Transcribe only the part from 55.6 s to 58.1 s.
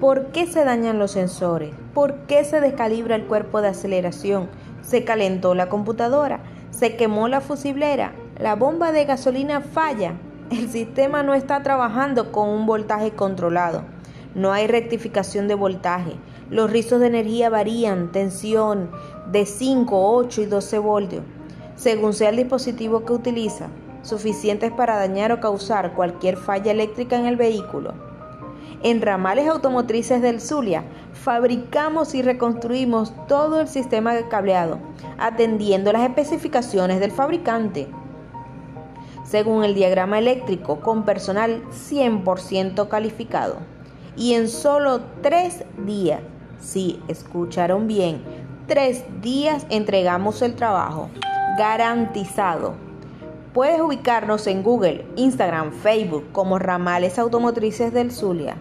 Facebook como Ramales Automotrices